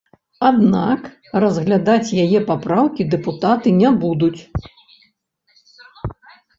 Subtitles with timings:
[0.47, 1.01] Аднак
[1.43, 4.37] разглядаць яе папраўкі дэпутаты не будуць.